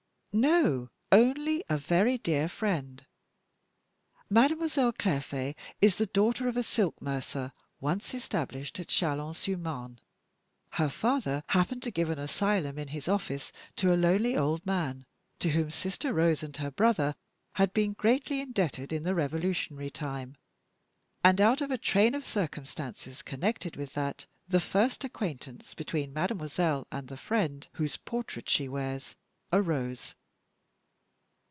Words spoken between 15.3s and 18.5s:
to whom 'Sister Rose' and her brother had been greatly